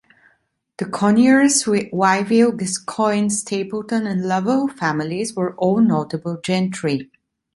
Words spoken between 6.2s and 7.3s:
gentry.